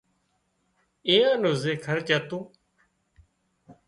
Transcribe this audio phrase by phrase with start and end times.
[1.09, 2.39] اين نو زي خرچ هتو